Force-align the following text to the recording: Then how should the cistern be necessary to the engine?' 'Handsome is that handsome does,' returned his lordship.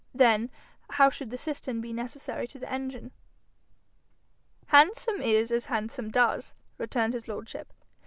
Then 0.15 0.49
how 0.93 1.11
should 1.11 1.29
the 1.29 1.37
cistern 1.37 1.79
be 1.79 1.93
necessary 1.93 2.47
to 2.47 2.57
the 2.57 2.67
engine?' 2.73 3.11
'Handsome 4.65 5.21
is 5.21 5.49
that 5.49 5.65
handsome 5.65 6.09
does,' 6.09 6.55
returned 6.79 7.13
his 7.13 7.27
lordship. 7.27 7.71